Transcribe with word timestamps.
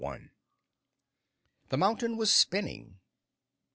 The 1.69 1.77
mountain 1.77 2.17
was 2.17 2.33
spinning. 2.33 2.97